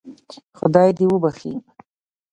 [0.57, 1.53] خدای دې وبخشي.